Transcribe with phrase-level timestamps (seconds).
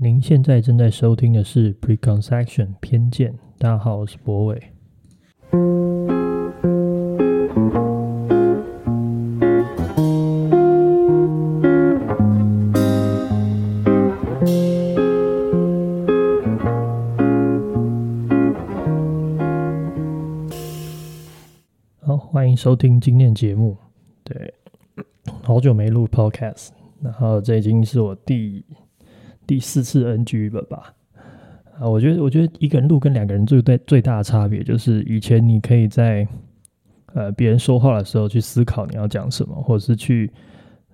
[0.00, 3.36] 您现在正在收听的是 Preconception 偏见。
[3.58, 4.62] 大家好，我是博伟。
[22.00, 23.76] 好，欢迎收听今天节目。
[24.22, 24.54] 对，
[25.42, 26.68] 好久没录 Podcast，
[27.02, 28.64] 然后这已经是我第
[29.48, 30.94] 第四次 NG 了吧？
[31.80, 36.28] 啊，我觉得，我觉得一个人录跟两个人最最最大的差别，就是以前你可以在
[37.14, 40.30] 呃别人说话的时候去思考你要讲什么，或者是去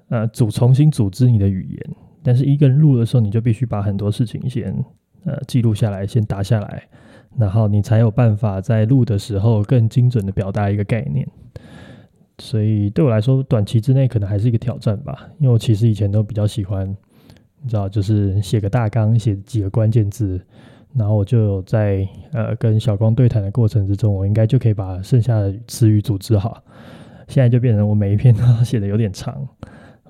[0.09, 4.73] 呃组重新组织你的语言，但是一个人录的时候，你就必须把很多事情先
[5.25, 6.85] 呃记录下来，先打下来，
[7.37, 11.27] 然后你才有办法在录的时候更精准的表达一个概念。
[12.39, 16.97] 所以对我来说，短期之内可能还是一个挑战吧，因为我其实以前都比较喜欢。
[17.65, 20.39] 你知道，就是写个大纲，写几个关键字，
[20.95, 26.63] 然后我就在呃跟小光对谈的过程之中，我应该就可以把剩下的词语组织好。
[27.27, 29.49] 现在就变成我每一篇都写的有点长，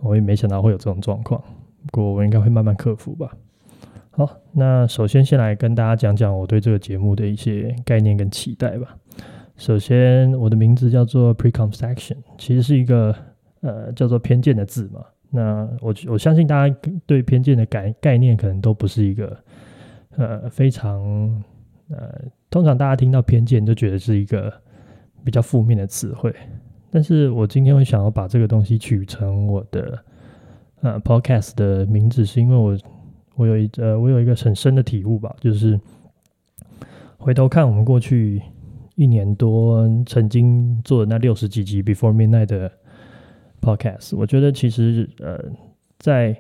[0.03, 1.41] 我也没想到会有这种状况，
[1.87, 3.31] 不过我应该会慢慢克服吧。
[4.11, 8.97] 好，那首先先来跟大家讲讲我对这个节目的一些概念跟期待吧。
[9.57, 13.15] 首先，我的名字叫做 Preconception，其实是一个
[13.61, 15.05] 呃叫做偏见的字嘛。
[15.31, 19.37] 那我我相信大家对偏见的概概念可能都不是一个
[20.17, 21.03] 呃非常
[21.89, 24.53] 呃，通常大家听到偏见就觉得是一个
[25.25, 26.33] 比较负面的词汇，
[26.91, 29.99] 但是我今天会想要把这个东西取成我的
[30.83, 32.79] 呃 podcast 的名字，是因为我
[33.35, 35.81] 我有一呃我有一个很深的体悟吧，就是
[37.19, 38.41] 回头看我们过去
[38.95, 42.71] 一年多曾经做的那六十几集 Before Midnight 的。
[43.65, 45.43] Podcast，我觉得其实呃，
[45.99, 46.37] 在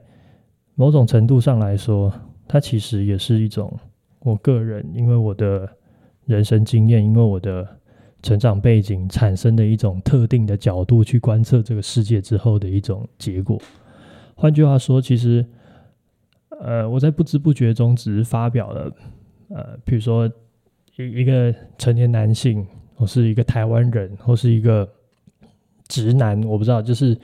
[0.75, 2.13] 某种程度上来说，
[2.47, 3.73] 它其实也是一种
[4.19, 5.67] 我个人因为我的
[6.27, 7.67] 人生经验，因为我的
[8.23, 13.59] 成长背景产生的一种特定的角度去观测这个世界之后的一种结果。
[14.35, 15.43] 换句话说，其实
[16.61, 18.93] 呃，我在不知不觉中只是发表了
[19.49, 20.31] 呃，比如说
[20.97, 24.87] 一一个成年男性，或是一个台湾人，或是一个。
[25.89, 27.17] 直男，我不知道，就是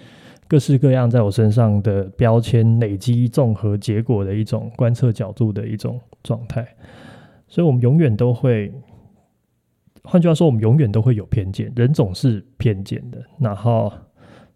[0.46, 6.66] 各式各样在我身上的标签累积综合结果的一种观测角度的一种状态，
[7.48, 8.72] 所以我们永远都会，
[10.02, 13.22] 换句话说，我们永远都会有偏见，人总是偏见的。
[13.38, 13.92] 然后，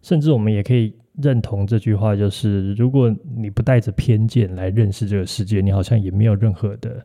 [0.01, 7.03] 甚至我们也可以认同这句话，就是如果你不带着偏见来认识这个世界，你好像也没有任何的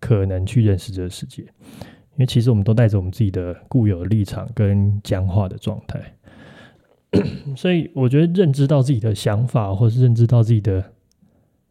[0.00, 6.00] 可能去认识这个世界，因为其实我们都带着我们自己的固有立场跟僵化的状态。
[7.56, 10.92] 所以，我觉得认知到自己的想法，或是认知到自己的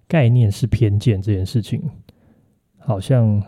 [0.07, 1.81] 概念是偏见这件事情，
[2.79, 3.41] 好像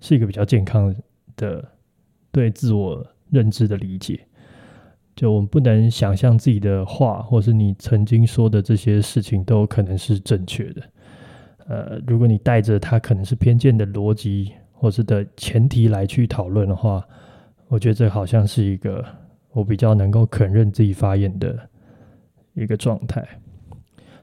[0.00, 0.94] 是一个比较健康
[1.34, 1.66] 的
[2.30, 4.20] 对自我认知的理解。
[5.16, 10.82] 就我们不能想象自己的话，或是你曾经说的这些事情都可能是正确的。
[11.66, 17.02] 呃，如果你带着它可能是偏见的逻辑，或是的前提来去讨论的话，
[17.68, 19.02] 我觉得这好像是一个。
[19.52, 21.68] 我比较能够肯认自己发言的
[22.54, 23.26] 一个状态，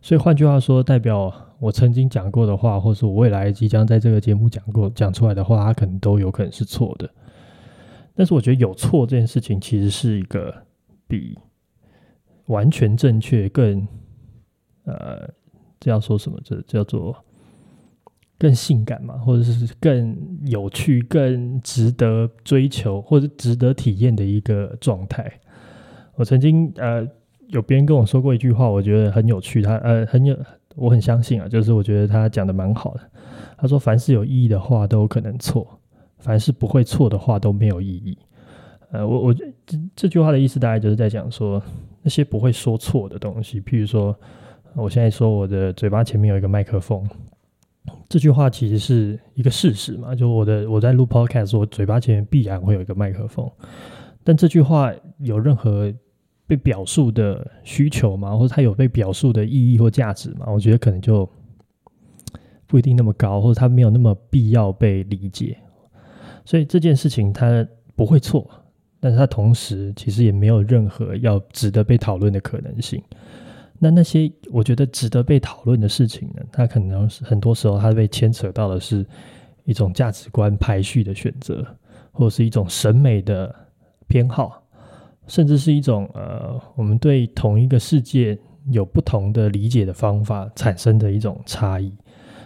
[0.02, 7.10] 所以换句话说，代表我曾经讲过的话，或是我未来即将在这个节目讲过讲出来的话，它可能都有可能是错的。
[8.16, 10.54] 但是我觉得有错这件事情，其实是一个
[11.08, 11.38] 比
[12.48, 13.88] 完全正确更
[14.84, 15.30] 呃，
[15.80, 16.40] 这要说什么？
[16.44, 17.16] 这叫做。
[18.40, 25.32] 更性感嘛，或者是更有趣、更值得追求或者值得体验的一个状态。
[26.16, 27.06] 我曾经呃，
[27.48, 30.38] 有别人跟我说过一句话，我觉得很有趣，他呃很有，
[30.76, 33.02] 我很相信啊，就是我觉得他讲的蛮好的。
[33.58, 35.68] 他说：“凡是有意义的话都可能错，
[36.20, 38.18] 凡是不会错的话都没有意义。”
[38.92, 39.46] 呃，我我这
[39.96, 41.62] 这句话的意思大概就是在讲说，
[42.02, 44.16] 那些不会说错的东西，譬如说，
[44.76, 47.06] 我现在说我的嘴巴前面有一个麦克风。
[48.08, 53.50] 这句话其实是一个事实嘛，就我的我在录 podcast，我嘴巴前面必然会有一个麦克风。
[54.24, 55.94] 但这句话有任何
[56.46, 58.36] 被表述的需求吗？
[58.36, 60.46] 或者它有被表述的意义或价值吗？
[60.48, 61.28] 我觉得可能就
[62.68, 65.58] 不一定那么高，或者它没有那么必要被理解。
[66.46, 68.50] 所以这件事情它不会错，
[69.00, 73.02] 但是它同时其实也没有任何要值得被讨论的可能性。
[73.80, 79.06] 那那些我觉得值得被讨论的事情呢，它可能是很多时候它被牵扯到的是
[79.64, 81.66] 一种价值观排序的选择，
[82.12, 83.56] 或者是一种审美的
[84.08, 84.62] 偏好，
[85.28, 88.38] 甚至是一种呃，我们对同一个世界
[88.72, 91.92] 有不同的理解的方法产生的一种差异。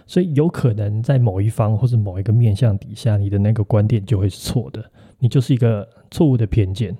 [0.06, 4.84] 所以有可能在某一方或者某一个面向底下，你的那个观点就会是错的，
[5.18, 6.94] 你就是一个错误的偏见。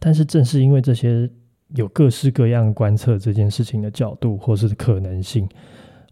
[0.00, 1.30] 但是正是因为这些
[1.68, 5.48] 有各式各样观测这件事情的角度或是可能性，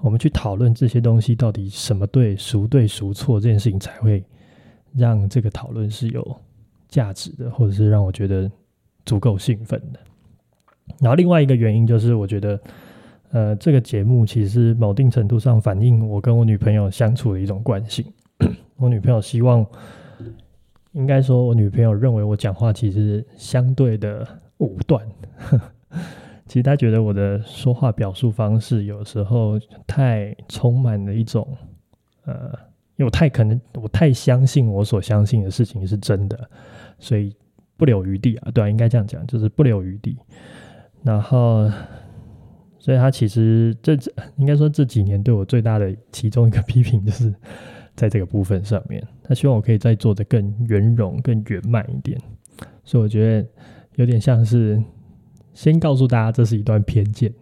[0.01, 4.25] 我们去讨论这些东西到底什么对、孰对、孰错，这件事情才会
[4.97, 6.37] 让这个讨论是有
[6.89, 8.51] 价值的，或者是让我觉得
[9.05, 10.01] 足够兴奋的。
[10.99, 12.61] 然后另外一个原因就是，我觉得。
[13.35, 18.05] 呃，这个节目其实某定程度上反映我跟我女朋友相处的一种惯性。
[18.77, 19.65] 我女朋友希望，
[20.93, 24.29] 应该说，我女朋友认为我讲话其实相对的
[24.67, 25.07] 武断。
[26.47, 31.47] 其实他觉得我的说话表述方式有时候太充满了一种，
[32.25, 32.51] 呃，
[32.97, 36.49] 因为我太可能我太相信我所相信的事情是真的，
[36.99, 37.35] 所以
[37.77, 40.17] 不留余地啊，对啊，应该这样讲，就是不留余地。
[41.03, 41.71] 然后。
[42.85, 43.97] 所以他其实这
[44.35, 47.33] 应该说这几年对我最大的其中一个批评，就是
[47.95, 52.21] 在这个部分上面，他希望我可以再做得更圆融、更圆满一点。
[52.83, 53.49] 所以我觉得
[53.97, 54.83] 有点像是
[55.55, 57.33] 先告诉大家这是一段偏见，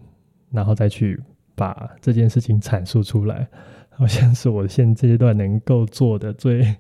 [0.50, 1.20] 然后再去
[1.54, 3.48] 把这件事情阐述出来，
[3.90, 6.76] 好像是我现阶段能够做的最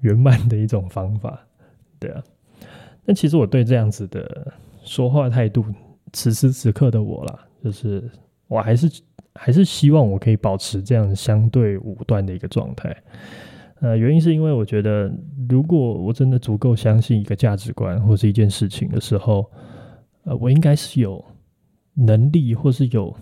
[0.00, 1.40] 圆满的一种方法。
[1.98, 2.22] 对啊，
[3.04, 5.64] 但其实我对这样子的说话态度，
[6.12, 7.38] 此时此刻的我啦。
[7.64, 8.08] 就是
[8.48, 8.88] 我还是
[9.34, 12.96] 还是希望我可以保持这样相对武断的一个状态，
[13.80, 15.12] 呃，原因是因为我觉得，
[15.48, 19.50] 如果我真的足够相信一个价值观或是一件事情的时候，
[20.24, 21.22] 呃，我应该是有
[21.94, 23.14] 能力或是有，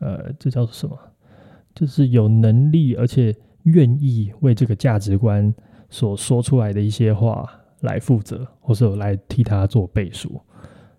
[0.00, 0.98] 呃，这叫做什么？
[1.74, 3.32] 就是有能力而且
[3.62, 5.54] 愿意为这个价值观
[5.88, 7.48] 所说出来的一些话
[7.82, 10.40] 来负责，或是来替他做背书，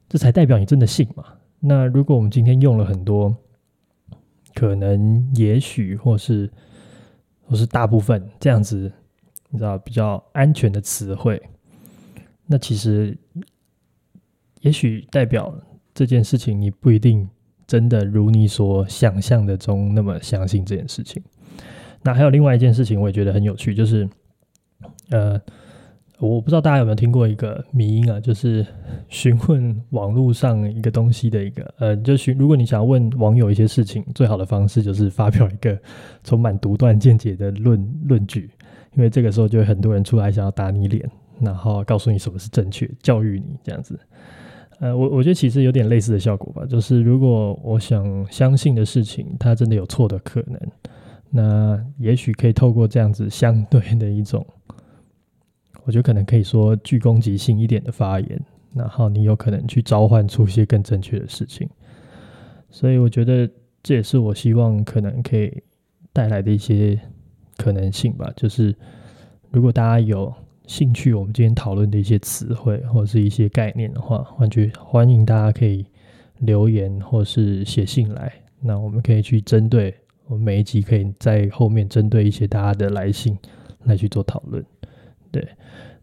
[0.08, 1.26] 这才代表你真的信嘛。
[1.60, 3.36] 那如果我们今天用了很多
[4.56, 6.50] 可能、也许或是
[7.50, 8.90] 或是大部分这样子，
[9.50, 11.42] 你知道比较安全的词汇，
[12.46, 13.18] 那其实
[14.62, 15.54] 也许代表
[15.94, 17.28] 这件事情你不一定
[17.66, 21.22] 真的如你所想象的中那么相信这件事情。
[22.04, 24.08] 那还有另外一件事情，我也觉得很有趣，就是
[25.10, 25.42] 呃。
[26.20, 28.66] 我不知道大家有没有听过一个迷因啊，就是
[29.08, 35.80] 询问网络上一个东西的一个，呃，就询如果你想要问网友一些事情，最好的方式就是发表一个
[36.22, 38.52] 充满独断见解的论论据，
[38.98, 43.98] 因为这个时候就会很多人出来想要打你脸，然后告诉你什么是正确，教育你这样子。
[44.82, 50.60] 呃，我我觉得其实有点类似的效果吧，就是如果我想相信的事情，它真的有错的可能，
[51.30, 54.46] 那也许可以透过这样子相对的一种。
[55.90, 58.40] 我觉得可能可以说具攻击性一点的发言，
[58.76, 61.68] 然后你有可能去召唤出一些更正确的事情，
[62.70, 63.50] 所以我觉得
[63.82, 65.52] 这也是我希望可能可以
[66.14, 67.00] 带来的一些
[67.58, 68.32] 可能性吧。
[68.36, 68.76] 就是
[69.50, 70.32] 如果大家有
[70.68, 75.84] 兴趣，我们今天讨论的一些词汇或者是一些概念的话，欢迎欢迎大家可以
[76.38, 78.32] 留言或是写信来，
[78.62, 79.92] 那我们可以去针对
[80.28, 83.36] 我们每一集可以在后面针对一些大家的来信
[83.86, 84.64] 来去做讨论。
[85.32, 85.48] 对，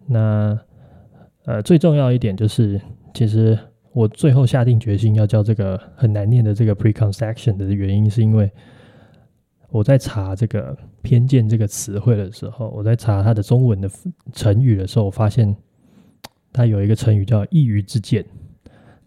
[0.07, 0.59] 那
[1.45, 2.81] 呃，最重要一点就是，
[3.15, 3.59] 其实
[3.93, 8.51] 我最后下定决心要叫这个很难念的这个 preconception 的原因，是因为
[9.71, 13.89] 我在查这个偏见这个词汇的时候，我在查它的中文的
[14.33, 15.57] 成语的时候，我发现
[16.53, 18.25] 它有一个成语叫一隅之见。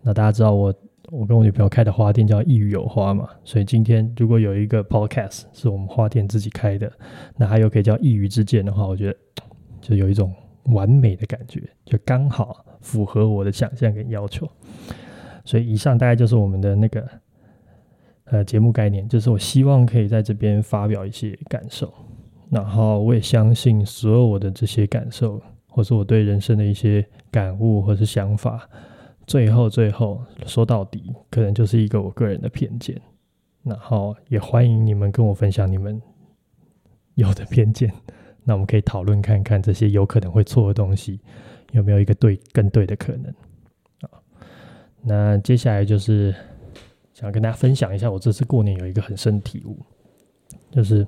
[0.02, 0.74] 那大家知道我
[1.12, 6.92] 我跟我女朋友开的花店叫一鱼有花嘛，所以今天如果有一个 podcast 是我们花店自己开的，
[7.36, 9.18] 那还有可以叫一鱼之见的话，我觉得。
[9.82, 10.34] 就有一种
[10.66, 14.48] 完美的感觉，就刚好符合我的想象跟要求。
[15.46, 17.08] 所以以上大概就是我们的那个
[18.26, 21.92] 呃节目概念，就是我希望可以在这边发表一些感受，
[22.50, 28.70] 然后我也相信所有我的这些感受，或是我对人生的一些感悟或是想法，
[29.26, 33.00] 最后最后说到底，可能就是一个我个人的偏见。
[33.64, 36.02] 然后也欢迎你们跟我分享你们
[37.16, 37.92] 有的偏见。
[38.50, 41.20] 那我们可以讨论看看这些有可能会错的东西
[41.72, 43.32] 有没有一个对更对的可能
[44.02, 44.10] 啊？
[45.04, 46.34] 那接下来就是
[47.14, 49.78] 想跟大家分享一下，我这次过年有一个很深体悟，
[50.72, 51.06] 就是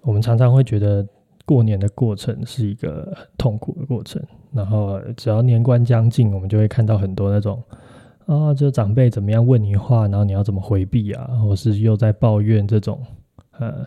[0.00, 1.06] 我们常常会觉得
[1.44, 4.18] 过年的过程是一个很痛苦的过程，
[4.54, 7.62] 然后只要年关将近，我们就会看到很多那种
[8.24, 12.98] 啊，就长辈怎么样问你话，然后你要怎么回避啊，或是又在抱怨这种
[13.58, 13.86] 呃。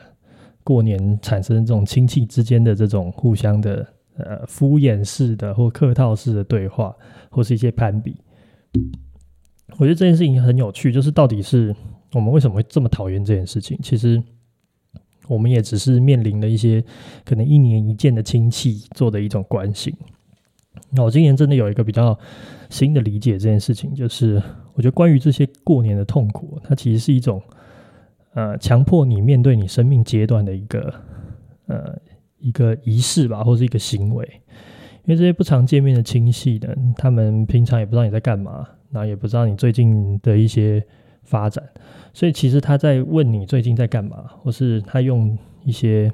[0.66, 6.94] 过年产生这种亲戚之间的这种互相的呃敷衍式的或客套式的对话，
[7.30, 8.18] 或是一些攀比，
[9.78, 10.92] 我觉得这件事情很有趣。
[10.92, 11.74] 就是到底是
[12.14, 13.80] 我们为什么会这么讨厌这件事情？
[13.84, 14.22] 其实
[15.28, 16.84] 我们也只是面临了一些
[17.24, 19.96] 可能一年一见的亲戚做的一种关系。
[20.90, 22.18] 那我今年真的有一个比较
[22.70, 24.42] 新的理解这件事情，就是
[24.74, 27.42] 我觉得关于这些过年的痛苦，它其实是一种
[28.36, 30.94] 呃强迫你面对你生命阶段的一个
[31.66, 31.98] 呃
[32.38, 34.24] 一个仪式吧，或是一个行为。
[35.06, 40.84] 因为这些不常见面的亲戚呢，他们平常也不知道你在干嘛，然后也不知道你最近的一些
[41.24, 41.64] 发展，
[42.12, 46.12] 所以其实他在问你最近在干嘛，或是他用一些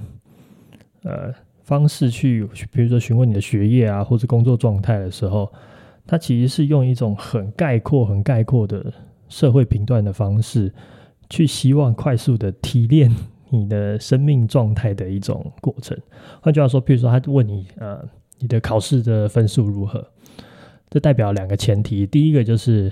[1.04, 5.50] 呃方式去，比如说询问你的学业啊，或是工作状态的时候，
[6.06, 8.92] 他其实是用一种很概括、很概括的
[9.30, 10.70] 社会评断的方式，
[11.32, 13.10] 去希望快速的提炼
[13.50, 15.98] 你的生命状态的一种过程。
[16.42, 18.08] 换句话说，比如说他问你呃。
[18.44, 20.04] 你的考试的分数如何？
[20.90, 22.08] 这代表两个前提。
[22.08, 22.92] 第一个就是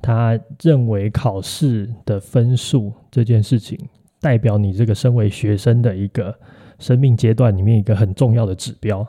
[0.00, 3.78] 他认为考试的分数这件事情，
[4.18, 6.34] 代表你这个身为学生的一个
[6.78, 9.06] 生命阶段里面一个很重要的指标。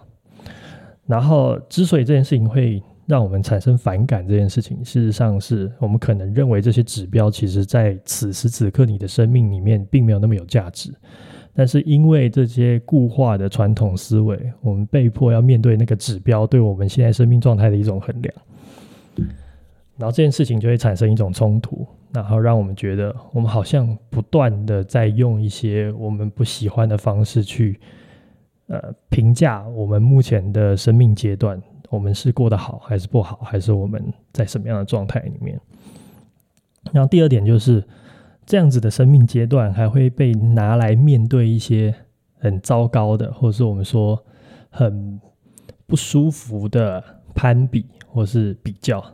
[1.05, 10.93] 然后，之所以这件事情会让我们产生反感，这件事情事实上是我们可能认为这些指标，其实在此时此刻你的生命里面并没有那么有价值。
[11.55, 18.35] 但是因为这些固化的传统思维，我们被迫要面对那个指标对我们现在生命状态的一种衡量，
[19.97, 27.79] 然后这件事情就会产生一种冲突，然后让我们觉得我们好像不断的在用一些我们不喜欢的方式去
[28.67, 35.59] 呃评价我们目前的生命阶段，我们是过得好还是不好，还是我们在什么样的状态里面。
[36.91, 37.83] 然后第二点就是。
[38.45, 41.93] 这样子的生命阶段还会被拿来面对一些
[42.39, 44.19] 很糟糕的，或者是我们说
[44.71, 45.21] 很
[45.85, 47.03] 不舒服的
[47.35, 49.05] 攀比或是比较，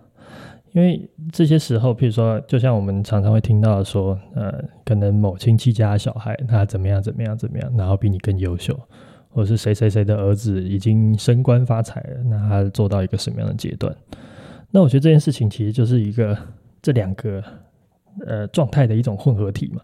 [0.72, 8.79] 因为这些时候，譬如说，就像我们常常会听到说，呃，可能某亲戚家小孩他怎么样怎么样怎么样，然后比你更优秀，
[9.36, 13.96] 或者是谁谁谁的儿子已经升官发财了，那他做到一个什么样的阶段？
[14.72, 16.36] 那我觉得这件事情其实就是一个
[16.82, 17.44] 这两个。
[18.25, 19.82] 呃，状态的一种混合体嘛，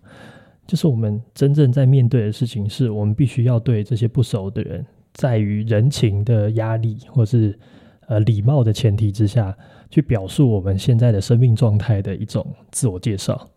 [0.65, 7.59] 就是我们真正在面对的事情，是我们必须要对这些不熟的人，在于人情的压力或是
[8.07, 9.53] 呃礼貌的前提之下，
[9.89, 13.49] 去表述我们现在的生命状态的一种自我介绍。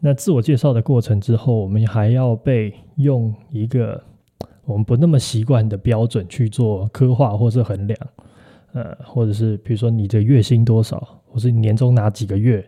[0.00, 4.04] 那自我介绍的过程之后，我们还要被用一个
[4.64, 7.98] 我们不那么习惯的标准去做刻画或是衡量，
[8.72, 12.64] 呃，或者是比如说你的月薪多少，或是年终哪几个月。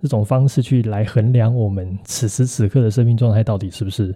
[0.00, 4.12] 这种方式去来衡量我们此时此刻的生命状态到底是不是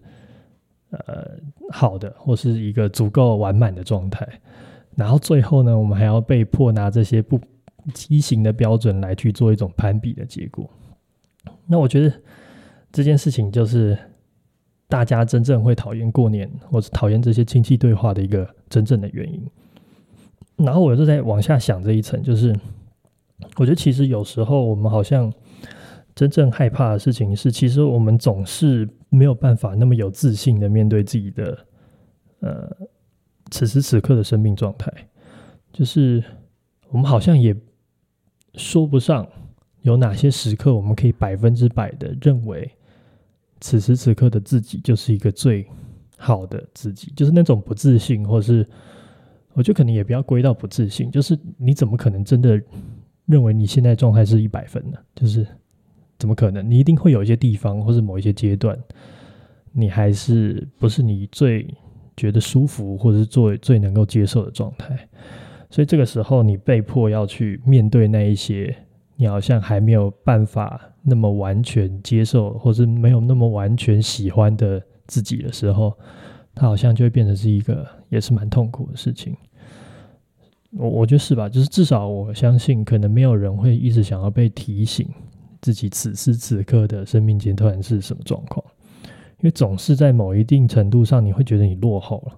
[0.91, 1.31] 呃
[1.71, 4.27] 好的，或是一个足够完满的状态。
[4.97, 7.39] 然后最后呢，我们还要被迫拿这些不
[7.95, 10.69] 畸形的标准来去做一种攀比的结果。
[11.67, 12.13] 那我觉得
[12.91, 13.97] 这件事情就是
[14.89, 19.43] 大家真正会讨厌过年，或是讨厌这些亲戚对话的一个真正的原因。
[20.57, 22.55] 然后我就在往下想这一层，就是
[23.57, 25.33] 我觉得其实有时候我们好像。
[26.15, 31.59] 真正害怕的事情是，其实我们总是没有办法那么有自信的面对自己的，
[32.41, 32.75] 呃，
[33.51, 34.91] 此时此刻的生命状态。
[35.75, 36.25] 就是
[36.89, 37.55] 我们好像也
[38.55, 39.29] 说不上
[39.83, 42.67] 有哪些时刻，我们可以百分之百的认为，
[43.61, 45.67] 此时此刻的自己就是一个最
[46.17, 47.13] 好的自己。
[47.17, 48.67] 就是那种不自信，或是
[49.53, 52.61] 我觉得可能也不要归到不自信，就是你怎么可能真的
[53.27, 54.99] 认为你现在状态是一百分呢？
[55.15, 55.47] 就是。
[56.19, 56.67] 怎么可能？
[56.71, 58.75] 你一定会有一些地方，或是某一些阶段，
[59.73, 61.69] 你还是不是你最
[62.17, 64.99] 觉得舒服，或者是最最能够接受的状态。
[65.69, 68.75] 所以这个时候，你被迫要去面对那一些
[69.17, 75.93] 你好像还没有办法那么完全接受，或是没有那么完全喜欢的自己的时候，
[76.55, 79.35] 它好像就会变成是一个也是蛮痛苦的事情。
[80.73, 81.49] 我我觉得是吧？
[81.49, 85.09] 就是至少我相信，可能没有人会一直想要被提醒。
[85.63, 88.65] 自己此时此刻的生命阶段是什么状况？
[89.39, 92.37] 因为总是在某一定程度上，你会觉得你落后了，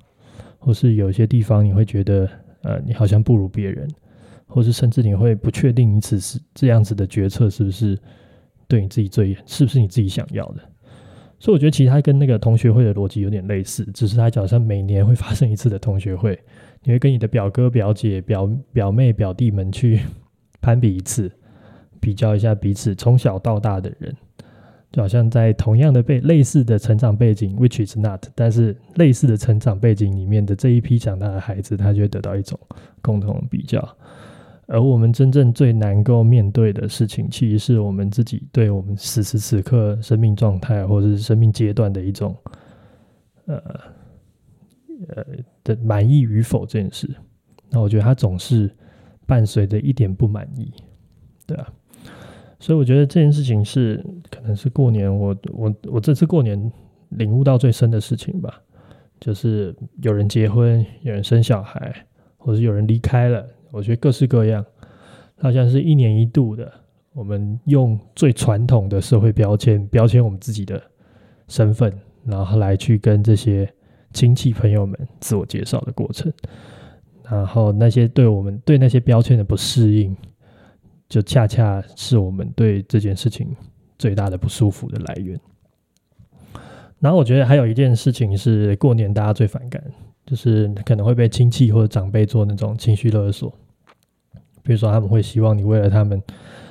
[0.59, 2.29] 或是有些地方你会觉得，
[2.63, 3.89] 呃，你好像不如别人，
[4.49, 7.97] 或是甚至你会不确定你此时这样子的决策是不是
[8.67, 10.62] 对你自己最，是不是你自己想要的。
[11.38, 16.37] 所以我觉得其实它跟那个同学会的逻辑有点类似，只是它好像每年会发生一次的同学会，
[16.83, 20.00] 你会跟你的表哥、表姐、表表妹、表弟们去
[20.61, 21.31] 攀比一次。
[22.00, 24.14] 比较一下彼此从小到大的人，
[24.93, 32.57] 就好像在同样的背类似的成长背景，which is not，但是类似的成长背景里面的这一批长大的孩子，他就会得到一种
[33.02, 33.97] 共同的比较。
[34.69, 42.37] 而我们真正最难够面对的事情，其实是我们自己对我们此时此刻生命状态或者是生命阶段的一种
[43.47, 43.57] 呃
[45.09, 45.25] 呃
[45.65, 47.09] 的满意与否这件事。
[47.71, 48.71] 那我觉得他总是
[49.27, 50.71] 伴随着一点不满意，
[51.47, 51.67] 对啊。
[52.61, 56.71] 所以我觉得这件事情是可能是过年我我我这次过年
[57.11, 58.61] 领悟到最深的事情吧，
[59.19, 62.07] 就是有人结婚，有人生小孩，
[62.37, 64.65] 或者有人离开了，我觉得各式各样，
[65.41, 66.73] 好像是一年一度的，
[67.13, 70.83] 我们用最传统的社会标签标签我们自己的
[71.47, 71.93] 身份，
[72.25, 73.73] 然后来去跟这些
[74.13, 76.33] 亲戚朋友们自我介绍的过程，
[77.31, 80.17] 然后那些对我们对那些标签的不适应。
[81.09, 83.57] 就恰恰是我们对这件事情
[83.99, 85.41] 最大的不舒服的来源。
[86.99, 89.83] 然后我觉得还有一件事情是过年大家最反感，
[90.29, 93.51] 就是可能会被亲戚或者长辈做那种情绪勒索。
[94.63, 96.23] 比如说他们会希望你为了他们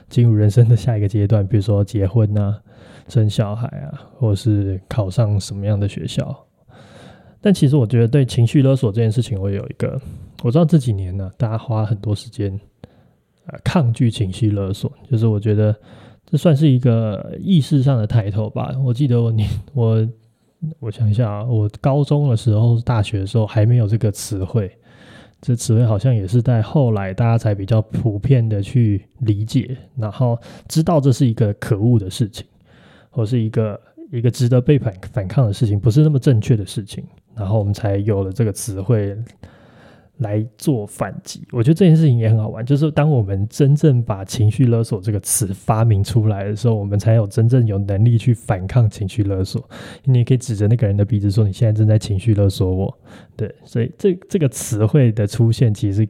[0.07, 2.61] 进入人生的下一个阶段，比如说结婚啊、
[3.07, 6.45] 生小孩啊，或者是考上什么样的学校。
[7.41, 9.99] 但其实我觉得对情绪勒索这件事情，我有一个，
[10.43, 12.59] 我知道这几年呢，大家花很多时间
[13.47, 13.57] 呃。
[13.63, 15.75] 抗拒情绪勒索，就是我觉得
[16.29, 18.75] 这算是一个意识上的抬头吧。
[18.85, 20.07] 我记得我你我
[20.79, 24.71] 我想一下啊，我高中的时候、大学的时候还没有这个词汇，
[25.41, 30.37] 这词汇好像也是在后来大家才比较普遍的去理解，然后
[30.67, 32.45] 知道这是一个可恶的事情，
[33.09, 33.79] 或是一个
[34.11, 37.03] 一个值得被反反抗的事情，不是那么正确的事情，
[37.35, 39.17] 然后我们才有了这个词汇。
[40.19, 42.65] 来做反击，我觉得这件事情也很好玩。
[42.65, 49.63] 就是当我们真正把情绪勒索这个词发明出来的时候，我们才有真正有能力去反抗情绪勒索。
[50.05, 52.97] 你也可以指着那个人的鼻子说：“你现在正在情绪勒索我。”
[53.37, 56.07] 对，所以这这个词汇的出现，其实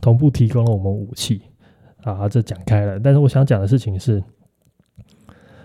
[0.00, 1.42] 同步提供了我们武器
[2.02, 2.28] 啊。
[2.28, 4.22] 这讲开了，但是我想讲的事情是，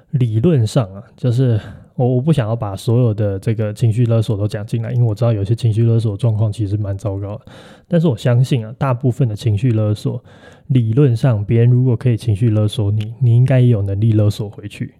[0.09, 1.59] 理论上啊，就是。
[1.95, 7.45] 我我不想要把所有的这个情绪勒索都讲进来，因为我知道有些情绪勒索状况其实蛮糟糕的。
[7.88, 10.21] 但是我相信啊，大部分的情绪勒索，
[10.67, 14.93] 理论上别人如果可以情绪勒索你，你应该也有能力勒索回去，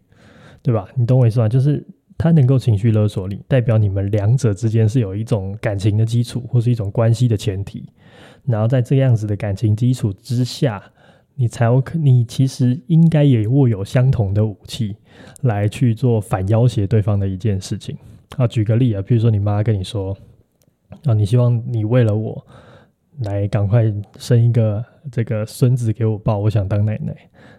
[0.64, 0.88] 对吧？
[0.96, 1.50] 你懂我意思吗？
[1.50, 1.86] 就是
[2.18, 7.90] 他能够情绪勒索你，代表你们两者之间是有一种感情的基础，或是一种关系的前提。
[8.46, 10.82] 然后在这样子的感情基础之下。
[11.38, 14.96] 你才有可，你其实应该也握有相同的武器
[15.42, 17.98] 来去做反要挟对方的一件事情
[18.38, 18.48] 啊。
[18.48, 20.18] 举个例啊，比如说你妈跟你说
[21.04, 22.46] 啊，你希望你为了我
[23.20, 27.14] 来赶快生一个这个孙子给我抱，我想当奶奶。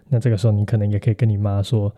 [0.09, 1.93] 那这个时候你可能也可以跟你妈说，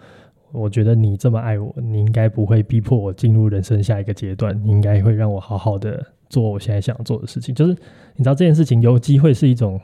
[0.51, 7.55] 我觉得你这么爱我，你应该不会逼迫我进入人生下一个阶段，你应该会让我好好的做我现在想做的事情。
[7.55, 7.71] 就是
[8.15, 9.79] 你知道这件事情有机会是一种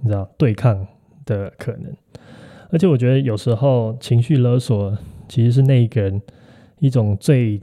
[0.00, 0.86] 你知道对抗。
[1.24, 1.94] 的可能，
[2.70, 4.96] 而且我觉得有时候情绪勒索
[5.28, 6.20] 其实是那个人
[6.78, 7.60] 一种最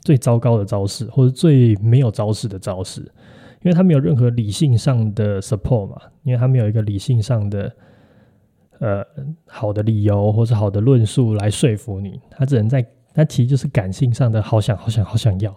[0.00, 3.00] 最糟糕的招式，或者最没有招式的招式，
[3.62, 7.72] 因为他没有任何理性上的 support 嘛，因为他没有一个理性上的
[8.78, 9.04] 呃
[9.46, 15.54] 好的理由或是好的论述来说服你，他只能在他其实就是感性上的好想好想好想要。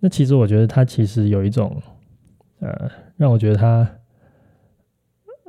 [0.00, 1.80] 那其实我觉得他其实有一种
[2.60, 3.88] 呃，让我觉得他。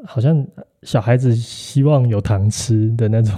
[0.06, 0.46] 好像
[0.84, 3.36] 小孩子希望有糖吃的那种，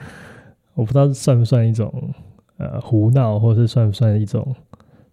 [0.74, 2.14] 我不知道算不算一种
[2.58, 4.54] 呃胡闹，或是算不算一种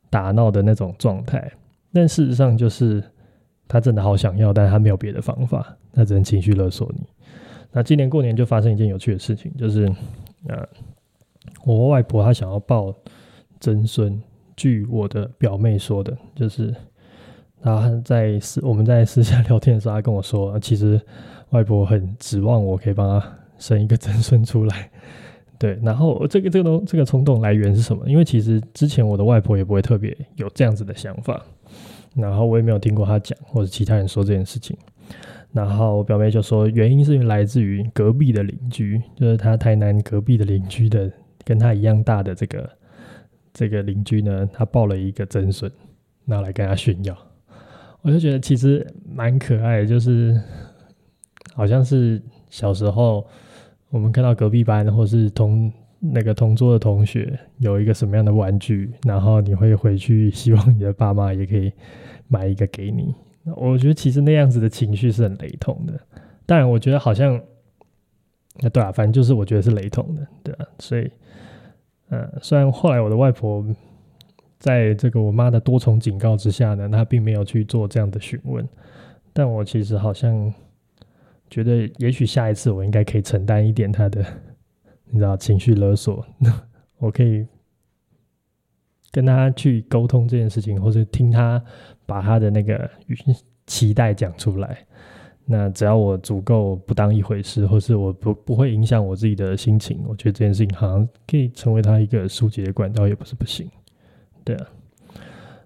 [0.09, 1.51] 打闹的那种状态。
[1.93, 3.03] 但事实上就是
[3.67, 7.01] 他真的好想要，但他没有别的方法，他只能情绪勒索你。
[7.71, 9.85] 那今年过年就发生一件有趣的事情，就是
[10.47, 10.67] 呃，
[11.65, 12.93] 我外婆她想要抱
[13.59, 14.21] 曾孙，
[14.55, 16.73] 据我的表妹说的，就是。
[17.63, 21.01] 然后在私 我们在私下聊天的时候，他跟我说，其实
[21.49, 24.91] 外婆很指望我可以帮他生一个曾孙出来。
[25.57, 28.07] 对，然后这个这个东这个冲动来源是什么？
[28.09, 31.41] 因为其实之前我的外婆也不会特别有这样子的想法，
[32.15, 34.77] 然后我也没有听过他讲或者其他人说这件事情。
[35.53, 41.09] 然后我表妹就说，原因是来自于隔壁的邻居，就是他台南隔壁的邻居的
[41.45, 42.69] 跟他一样大的这个
[43.53, 45.71] 这个邻居呢，他抱了一个曾孙，
[46.25, 47.15] 拿来跟他炫耀。
[48.03, 50.39] 我就觉得其实蛮可爱的，就是
[51.53, 53.25] 好像是小时候
[53.89, 61.71] 我们看到隔壁班或是同那个同桌的同学有一个什么样的玩具，然后你会回去希望你的爸妈也可以
[62.27, 63.15] 买一个给你。
[63.55, 65.97] 我觉得其实那样子的情绪是很雷同的。
[66.45, 67.39] 当然，我觉得好像
[68.59, 70.67] 那对啊，反正就是我觉得是雷同的，对啊。
[70.77, 71.09] 所以，
[72.09, 73.65] 嗯，虽然后来我的外婆。
[74.63, 78.65] 在这个我妈的多重警告之下呢，她并没有去做这样的询问，
[79.33, 80.53] 但我其实好像
[81.49, 84.25] 觉得，也许下一次我应该可以承担一点她的，
[85.09, 86.25] 你知道情绪勒索，
[86.97, 87.45] 我可以
[89.11, 91.61] 跟他去沟通这件事情，或是听他
[92.05, 92.89] 把他的那个
[93.67, 94.77] 期待讲出来。
[95.45, 103.69] 那只要我足够不当一回事，或是我不不会影响我自己的心情，我觉得这件事情好像可以成为他一个疏解管道，也不是不行。
[104.43, 104.67] 对啊。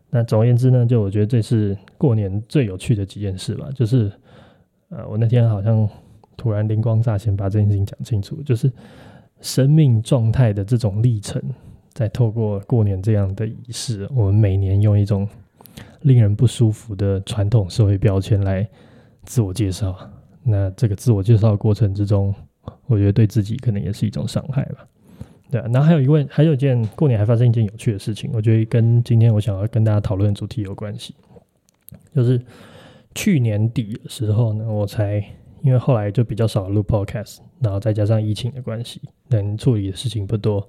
[0.09, 3.69] 那总而言之呢，就我觉得这是过年最有趣的几件事吧。
[3.75, 4.11] 就是
[4.89, 5.87] 呃，我那天好像
[6.35, 8.71] 突然灵光乍现，把这件事情讲清楚，就是
[9.41, 11.41] 生命状态的这种历程，
[11.93, 15.27] 在透过过年这样的仪式，我们每年用一种
[16.01, 18.67] 令人不舒服的传统社会标签来。
[19.23, 19.93] 自我介绍，
[20.41, 22.33] 那这个自我介绍过程之中，
[22.85, 24.87] 我觉得对自己可能也是一种伤害吧。
[25.49, 31.15] 对啊，那还有一位，还有一件过年还发生一件有趣的事情，我觉得跟今天我想要跟大家讨论的主题有关系。
[32.13, 32.41] 就是
[33.15, 35.23] 去年底的时候呢，我才
[35.61, 40.67] 因为后来就比较少录 podcast，然后再加上疫情的关系，能处理的事情不多，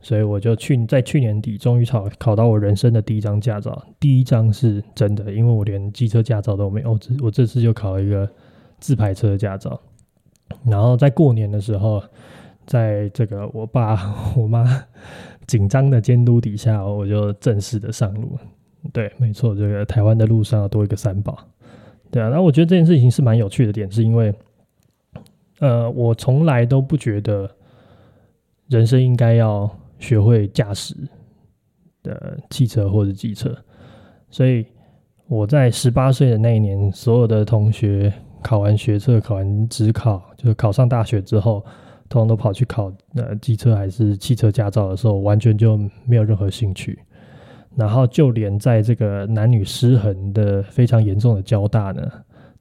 [0.00, 8.28] 所以我就去在去年底终于考考到我人生的第一张驾照，第一张是真的，因为我连机车驾照都没有，我这我这次就考了一个
[8.80, 9.80] 自排车的驾照。
[10.64, 12.02] 然后在过年的时候，
[12.68, 14.64] 在这个我爸 我妈
[15.48, 18.38] 紧张的监督底下，我就正式的上路。
[18.92, 21.36] 对，没错，这个台湾的路上要多一个三宝。
[22.12, 24.32] 对啊，那我觉得这件事情是蛮有趣的点，是因为
[25.58, 27.50] 呃，我从来都不觉得
[28.68, 29.68] 人生应该要。
[30.00, 30.94] 学会驾驶
[32.04, 33.52] 的汽车或者机车，
[34.30, 34.64] 所以
[35.26, 41.66] 我在十八岁的那一年，所有的同学考完学测、考完职考，就是考上大学之后，
[42.08, 46.98] 通通都跑去考呃机车还是汽车驾照的时候，完全就没有任何兴趣。
[47.76, 52.10] 然后就连在这个男女失衡的非常严重的交大呢，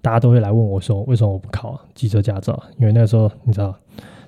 [0.01, 2.61] 大家都会来问我说，为什么我不考机车驾照？
[2.77, 3.75] 因为那个时候你知道，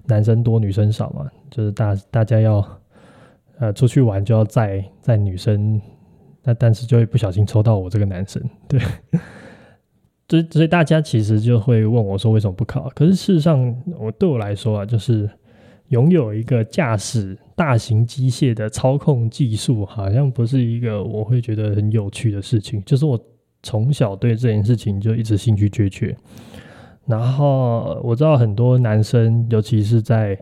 [0.06, 2.66] 男生多女生少嘛，就是大大家要。
[3.62, 5.82] 呃，出去玩就要载载女生，
[6.44, 8.80] 那但是就会不小心抽到我这个男生，对，
[10.30, 12.90] 所以所以大家其实就会问我说为什么不考？
[12.96, 15.30] 可是事实上，我对我来说啊，就是
[15.88, 22.82] 拥有一个驾驶大型机械的操控技术，好像不是一个我会觉得很有趣的事情。
[22.86, 23.20] 就是我
[23.64, 26.16] 从小对这件事情就一直兴趣缺缺，
[27.06, 30.38] 然后我知道很多男生，尤其是在。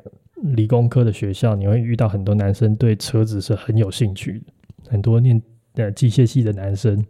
[0.53, 4.53] 理工科的学校，你会遇到很多男生对车子是很有兴趣的，
[4.87, 5.41] 很多念
[5.73, 7.03] 呃机械系的男生，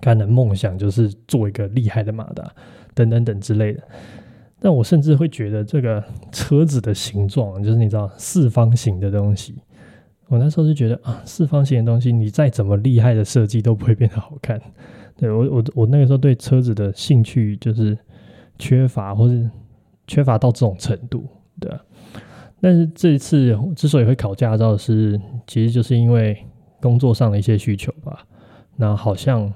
[0.00, 2.50] 他的梦想就是做一个厉害的马达，
[2.94, 3.82] 等等等之类的。
[4.60, 6.02] 但我甚至会觉得这个
[6.32, 9.54] 车子的形状，就是你知道四方形的东西，
[10.28, 14.60] 我那时候就觉得啊，四方形的东西，你再怎么厉害的设计都不会变得好看。
[15.16, 17.96] 对，我我我那个时候对车子的兴趣就是
[18.58, 19.48] 缺乏，或是
[20.06, 21.26] 缺乏到这种程度，
[21.60, 21.70] 对。
[22.60, 26.34] 但是这一次之所以会考驾照，是其实就是因为
[26.80, 28.26] 工作上的一些需求吧。
[28.76, 29.52] 那好像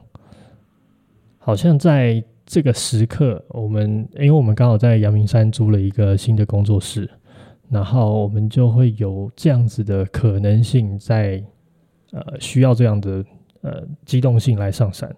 [1.48, 7.08] 好像在这个时刻，我们因为我们刚好在阳明山租了一个新的工作室，
[7.70, 11.42] 然后我们就会有这样子的可能性在，
[12.12, 13.24] 呃需要这样的
[13.62, 15.10] 呃机动性来上山。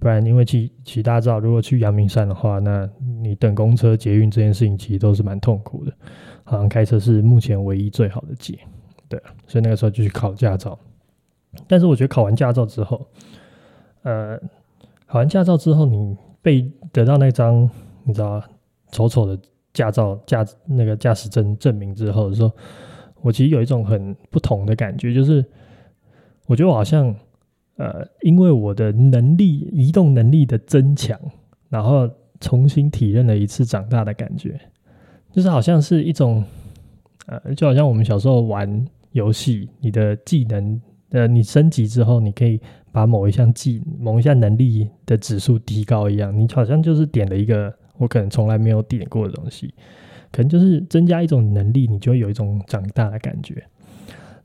[0.00, 2.90] 不然，因为其其大家知道，如果去阳明山的话，那
[3.22, 5.92] 你等公车、捷运这件事情其实都是蛮痛苦的。
[6.42, 8.58] 好像开车是目前唯一最好的解，
[9.08, 10.76] 对，所以那个时候就去考驾照。
[11.68, 13.06] 但是我觉得考完驾照之后，
[14.02, 14.36] 呃，
[15.08, 17.68] 考完驾照之后，你被得到那张
[18.04, 18.42] 你知道
[18.92, 19.40] 丑丑的
[19.72, 22.52] 驾照驾那个驾驶证证明之后说，
[23.22, 25.44] 我其实有一种很不同的感觉，就是
[26.46, 27.14] 我觉得我好像
[27.76, 31.18] 呃，因为我的能力移动能力的增强，
[31.68, 32.08] 然后
[32.40, 34.60] 重新体认了一次长大的感觉。
[35.32, 36.44] 就是好像是一种，
[37.26, 42.60] 呃，就好像我们小时候玩游戏，你的技能，呃，你升级之后，你可以
[42.92, 46.36] 把某一项技、某一项能力的指数提高一样。
[46.36, 49.72] 你好像就是点了一个我可能从来没有点过的东西，
[50.30, 53.62] 可能就是增加一种能力，你就会有一种长大的感觉。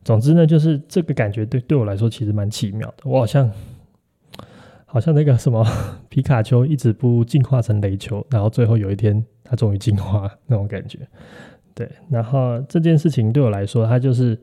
[0.03, 3.03] 总之呢，就是这个感觉对对我来说其实蛮奇妙的。
[3.05, 3.51] 我好像，
[4.85, 5.65] 好像那个什么
[6.09, 9.23] 皮卡丘一直不进化成雷球，然后最后有一天。
[9.45, 10.97] 它终于进化那种感觉，
[11.75, 11.87] 对。
[12.09, 14.39] 然后这件事情对我来说，它就是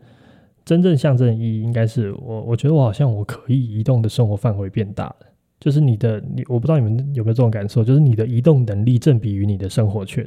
[0.65, 5.17] 真正象征意义，应该是我我觉得我好像我可以移动的生活范围变大了。
[5.59, 10.27] 就是你的你，我不知道你们有没有这种感受，就是你的移动能力正比于你的生活圈。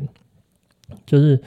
[1.05, 1.41] 就是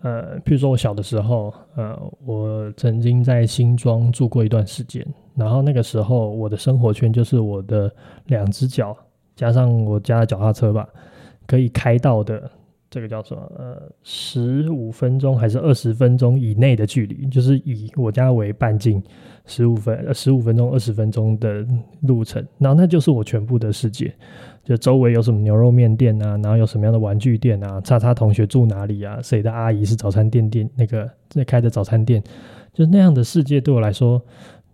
[0.00, 7.92] 呃，譬如说我小的时候，呃，我曾经在新庄住过一段时间，然后那个时候我的生活圈就是我的
[8.26, 8.96] 两只脚
[9.36, 10.88] 加上我家的脚踏车吧，
[11.46, 12.50] 可以开到的
[12.90, 13.52] 这个叫什么？
[13.58, 19.02] 呃，十五分钟还是二十分钟以内的距离，就是以我家为半径，
[19.44, 21.66] 十五分呃十五分钟二十分钟的
[22.00, 24.12] 路程，然后那就是我全部的世界。
[24.64, 32.22] 就周围有什么牛肉面店啊，然后有什么样的玩具店啊，叉叉同学住哪里啊，谁的阿姨是早餐店店那个在开的早餐店，
[32.74, 34.20] 就那样的世界对我来说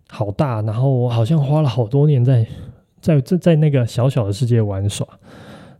[0.09, 2.45] 好大，然后我好像花了好多年在
[2.99, 5.07] 在在在那个小小的世界玩耍。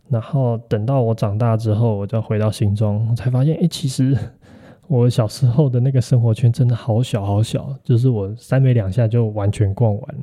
[0.08, 4.16] 然后等到我长大之后，我就回到新庄，才发现，哎，其实
[4.86, 10.14] 我小时候的那个生活圈真的好小好小，就是我三没两下就完全逛完。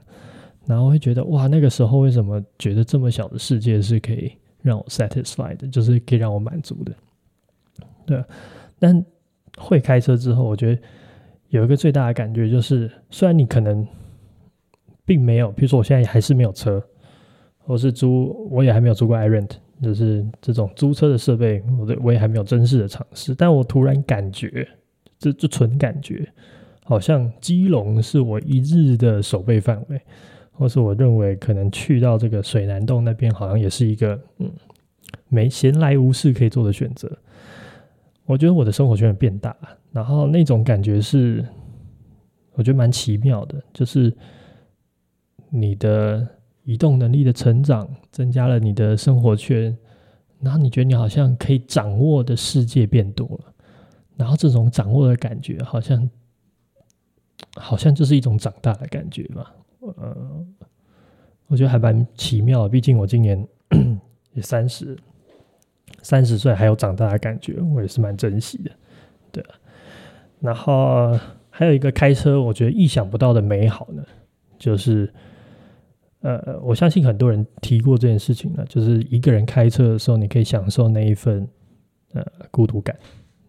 [0.65, 6.93] 然后会觉得，哇，那个时候为什么觉得这么小的世界是可以让我 satisfied 的，就是可以让我满足的。
[8.05, 8.23] 对，
[8.79, 9.05] 但
[9.57, 10.81] 会开车之后，我觉得
[11.49, 13.85] 有一个最大的感觉就是，虽然你可能
[15.03, 16.81] 并没有，比如说我现在还是没有车，
[17.65, 19.49] 我是租，我也还没有租过 iRent。
[19.83, 24.65] 就是这种租车的设备，我我也还没有正式的尝试，但我突然感觉，
[25.19, 26.25] 这这纯感觉，
[26.85, 30.01] 好像基隆是我一日的守备范围，
[30.53, 34.49] 或是我认为可能去到这个水南洞那边，好像也是一个嗯，
[35.27, 37.11] 没闲来无事可以做的选择。
[38.25, 39.55] 我觉得我的生活圈变大，
[39.91, 41.45] 然后那种感觉是，
[42.53, 44.11] 我觉得蛮奇妙的，就是
[45.49, 46.25] 你的。
[46.63, 49.77] 移动能力的成长，增加了你的生活圈，
[50.39, 53.53] 然后你觉得你好像可以掌握的世界变多了，
[54.15, 56.09] 然后这种掌握的感觉，好像
[57.55, 59.53] 好像就是一种长大的感觉吧。
[59.81, 60.45] 呃，
[61.47, 63.45] 我觉得还蛮奇妙的，毕竟我今年
[64.31, 64.97] 也三十，
[66.01, 68.71] 三十岁还有长大的感觉，我也是蛮珍惜的。
[69.33, 69.43] 对，
[70.39, 74.01] 然后还有一个开车，我觉得意想不到的美好呢，
[74.57, 75.13] 就是。
[76.23, 81.45] 呃，我相信很多人提过这件事情了，就是一个人开车的时候，你可以享受那一份
[82.13, 82.97] 呃孤独感。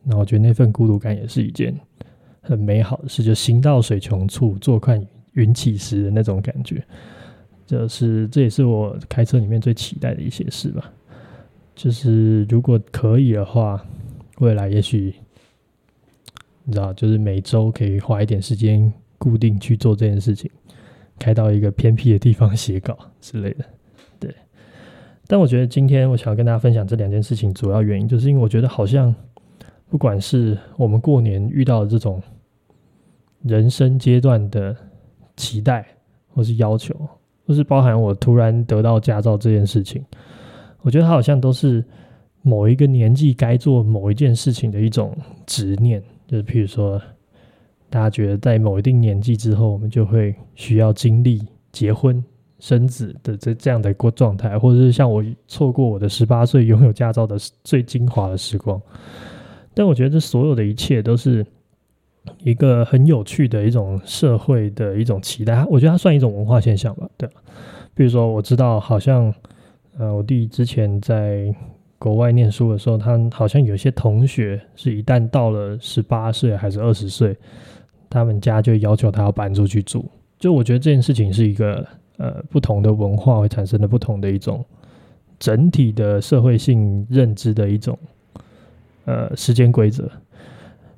[0.02, 1.72] 那我觉得那份孤独感也是一件
[2.40, 5.00] 很美好的事，就行到水穷处，坐看
[5.34, 6.84] 云起时的那种感觉。
[7.64, 10.92] 就是这也是我开车里面最期待的一些事吧。
[11.76, 13.82] 就是如果可以的话，
[14.40, 15.14] 未来也许
[16.64, 20.50] 你知道，就是每周可以花一点时间固定去做这件事情。
[21.18, 23.64] 开到一个偏僻的地方写稿之类的，
[24.18, 24.34] 对。
[25.26, 29.14] 但我觉得今天我想要跟大家分享这两件事情，主要原因就是因为我觉得好像，
[29.88, 32.22] 不管是我们过年遇到的这种
[33.42, 34.76] 人生阶段的
[35.36, 35.86] 期待，
[36.28, 36.94] 或是要求，
[37.46, 40.04] 或是包含我突然得到驾照这件事情，
[40.82, 41.82] 我觉得它好像都是
[42.42, 47.00] 某一个年纪该做某一件事情的一种执念，就是譬如说。
[47.94, 52.20] 大家觉得在某一定年纪之后，我们就会需要经历结婚
[52.58, 58.82] 生子的这这样的一个状态，或者是像我错过我的十八岁拥有驾照的最精华的时光。
[59.74, 61.46] 但我觉得这所有的一切都是
[62.42, 67.40] 一个很有趣的一种社会的一种期待，我觉得它算一种文化现象吧，对吧？
[67.94, 69.32] 比如说，我知道好像
[69.96, 71.54] 呃，我弟之前在
[71.96, 77.36] 国外念书的时候，他好像有些同学是一旦到了十八岁还是二十岁。
[78.14, 81.84] 他们家就要求他要搬出去住，就我觉得这件事情是一个
[82.16, 84.64] 呃不同的文化会产生的不同的一种
[85.36, 87.98] 整体的社会性认知的一种
[89.04, 90.08] 呃时间规则。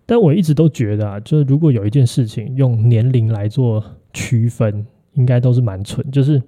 [0.05, 6.05] 但我一直都觉得啊，就是如果有一件事情用年龄来做区分，应该都是蛮蠢。
[6.11, 6.43] 就是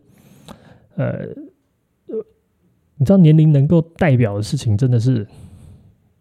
[0.96, 1.26] 呃，
[2.96, 5.26] 你知道年龄能够代表的事情真的是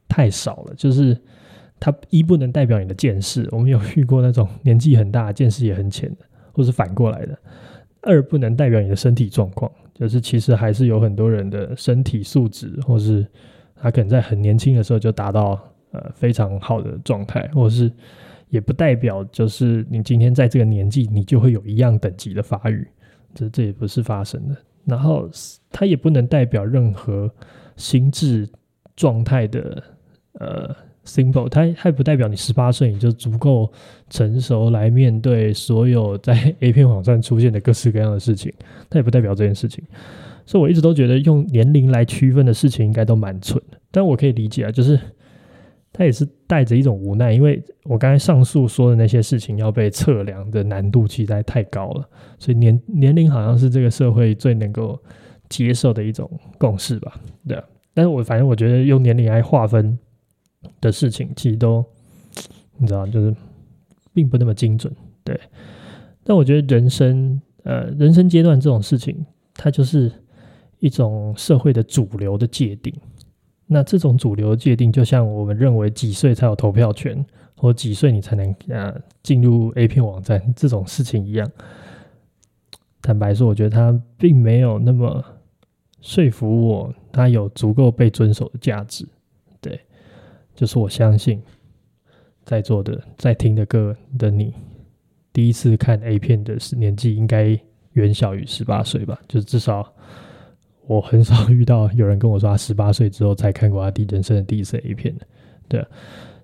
[0.07, 1.17] 太少了，就是。
[1.79, 7.35] 它一不能代表你的见识，我们有遇过那种年纪很大、见识也很浅的，或是反过来的；
[8.01, 13.25] 二不能代表你的身体状况，就是其实还是有很多人的身体素质，或是
[13.75, 15.59] 他可能在很年轻的时候就达到
[15.91, 17.91] 呃非常好的状态，或是
[18.49, 22.87] 也不代表就是你今天在这个年纪你就会有一样等级的发育，
[23.35, 24.55] 这这也不是发生的。
[24.83, 25.29] 然后
[25.69, 27.29] 它也不能代表任何
[27.75, 28.49] 心智
[28.95, 29.83] 状态的
[30.39, 30.75] 呃。
[31.07, 33.71] Simple，它它不代表你十八岁你就足够
[34.09, 38.53] 成熟来面对所有在 A 片网站出现的各式各样的事情，
[38.89, 39.81] 它也不代表这件事情。
[40.45, 43.77] 所以我一直都觉得用年龄来区分的事情应该都蛮蠢的。
[43.89, 44.99] 但我可以理解啊，就是
[45.93, 55.01] 它也是带着一种无奈，因为我刚才上述说的那些事情要被测量的难度实在太高了，所以年年龄好像是这个社会最能够
[55.47, 57.15] 接受的一种共识吧？
[57.47, 57.63] 对啊。
[57.93, 59.97] 但是我反正我觉得用年龄来划分。
[60.81, 61.83] 的事情其实都
[62.77, 63.35] 你知道，就是
[64.13, 64.93] 并不那么精准，
[65.23, 65.39] 对。
[66.23, 70.11] 但我觉得人生，呃，人生阶段这种事情，它就是
[70.79, 72.93] 一种社会的主流的界定。
[73.65, 78.93] 那这种主流界定，就像我们认为几岁才有投票权，或几岁你才能呃
[79.23, 81.49] 进入 A 片网站这种事情一样。
[83.01, 85.23] 坦白说，我觉得它并没有那么
[86.01, 89.07] 说服我，它有足够被遵守的价值。
[89.59, 89.79] 对，
[90.57, 91.41] 就是我相信
[92.43, 94.53] 在座的在听的歌的你，
[95.31, 97.57] 第一次看 A 片的年纪应该
[97.93, 99.17] 远小于十八岁吧？
[99.29, 99.93] 就至少。
[100.89, 105.27] 我很少遇到有人跟我说他十八岁之后才看过他第人生的第一次 A 片的，
[105.67, 105.85] 对，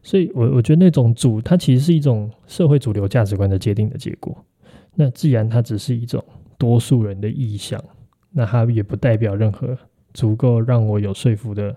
[0.01, 4.35] 所以我我觉得那种主，它其实是一种社会主流价值观的界定的结果。
[4.95, 6.21] 那既然它只是一种
[6.57, 7.81] 多数人的意向，
[8.31, 9.77] 那它也不代表任何
[10.13, 11.73] 足够让我有说服的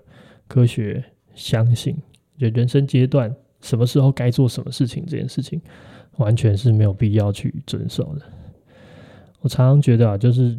[0.49, 1.01] 科学
[1.37, 1.96] 相信，
[2.38, 5.61] 就人生阶段什么时候该做什么事情这件事情，
[6.16, 8.22] 完全是没有必要去遵守的。
[9.40, 10.59] 我常常觉得啊，就是。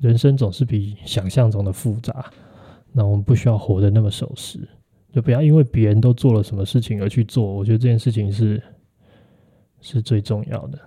[0.00, 2.24] 人生总是比想象中的复杂，
[2.90, 4.66] 那我们不需要活得那么守时，
[5.12, 7.44] 就不要因为别人都做了什么事情而去做。
[7.44, 8.62] 我觉得这件事情是
[9.82, 10.78] 是最重要的，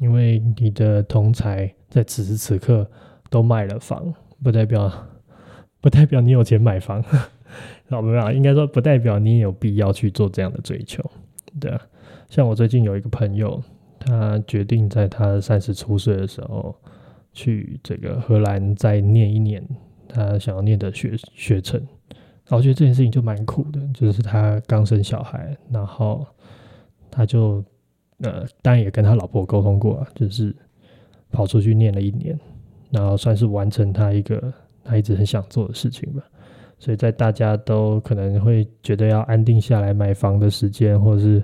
[0.00, 2.86] 因为你的同才在此时此刻
[3.30, 4.12] 都卖了房，
[4.42, 4.92] 不代表
[5.80, 7.02] 不代表你有钱买房，
[7.96, 8.30] 好没有？
[8.32, 11.02] 应该说不代表你也有必要去做这样的追求，
[11.60, 11.80] 对啊。
[12.28, 13.62] 像我最近有一个朋友，
[13.98, 16.74] 他决定在他三十出岁的时候。
[17.34, 19.66] 去这个荷兰再念一年
[20.06, 26.26] 他想要念的学学程，然后我觉得这件事情就蛮酷的，就是他刚生小孩，然后
[27.10, 27.64] 他就
[28.18, 30.54] 呃，当然也跟他老婆沟通过啊，就是
[31.30, 32.38] 跑出去念了一年，
[32.90, 34.52] 然后算是完成他一个
[34.84, 36.22] 他一直很想做的事情吧。
[36.82, 41.40] 所以在大家都可能会觉得要安定下来买房的时间，或者是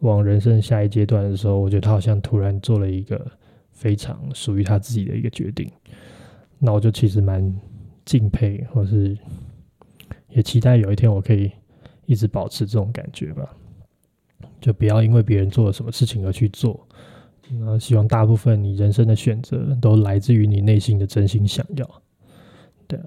[0.00, 3.26] 往人生下一阶段的时候，我觉得他好像突然做了一个。
[3.74, 5.68] 非常属于他自己的一个决定，
[6.60, 7.52] 那我就其实蛮
[8.04, 9.18] 敬佩，或是
[10.28, 11.50] 也期待有一天我可以
[12.06, 13.52] 一直保持这种感觉吧。
[14.60, 16.86] 就不要因为别人做了什么事情而去做，
[17.50, 22.02] 那希望大部分你人生的选择都来自于你内心的真心想要。
[22.86, 23.06] 对啊，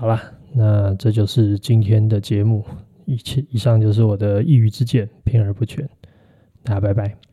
[0.00, 0.22] 好了，
[0.54, 2.64] 那这就是今天的节目，
[3.04, 5.88] 一切以上就是我的一语之见，偏而不全，
[6.62, 7.27] 大家拜拜。